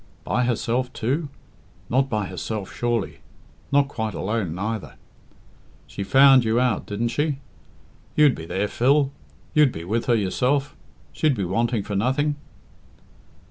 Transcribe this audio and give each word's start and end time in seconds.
By 0.23 0.45
herself, 0.45 0.91
too? 0.93 1.29
Not 1.87 2.09
by 2.09 2.25
herself, 2.25 2.73
surely? 2.75 3.19
Not 3.71 3.87
quite 3.87 4.15
alone 4.15 4.55
neither? 4.55 4.95
She 5.85 6.03
found 6.03 6.43
you 6.43 6.59
out, 6.59 6.87
didn't 6.87 7.09
she? 7.09 7.37
You'd 8.15 8.33
be 8.33 8.47
there, 8.47 8.67
Phil? 8.67 9.11
You'd 9.53 9.71
be 9.71 9.83
with 9.83 10.07
her 10.07 10.15
yourself? 10.15 10.75
She'd 11.13 11.35
be 11.35 11.45
wanting 11.45 11.83
for 11.83 11.95
nothing?" 11.95 12.35